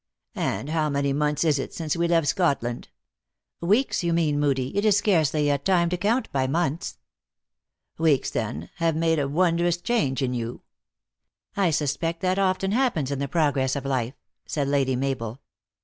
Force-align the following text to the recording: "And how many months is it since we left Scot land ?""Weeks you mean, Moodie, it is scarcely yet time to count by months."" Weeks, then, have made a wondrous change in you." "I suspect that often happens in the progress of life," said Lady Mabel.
"And 0.33 0.71
how 0.71 0.89
many 0.89 1.13
months 1.13 1.43
is 1.43 1.59
it 1.59 1.75
since 1.75 1.95
we 1.95 2.07
left 2.07 2.25
Scot 2.25 2.63
land 2.63 2.89
?""Weeks 3.61 4.03
you 4.03 4.13
mean, 4.13 4.39
Moodie, 4.39 4.75
it 4.75 4.83
is 4.83 4.97
scarcely 4.97 5.45
yet 5.45 5.63
time 5.63 5.89
to 5.89 5.95
count 5.97 6.31
by 6.31 6.47
months."" 6.47 6.97
Weeks, 7.99 8.31
then, 8.31 8.71
have 8.77 8.95
made 8.95 9.19
a 9.19 9.27
wondrous 9.27 9.77
change 9.77 10.23
in 10.23 10.33
you." 10.33 10.63
"I 11.55 11.69
suspect 11.69 12.21
that 12.21 12.39
often 12.39 12.71
happens 12.71 13.11
in 13.11 13.19
the 13.19 13.27
progress 13.27 13.75
of 13.75 13.85
life," 13.85 14.15
said 14.47 14.67
Lady 14.67 14.95
Mabel. 14.95 15.39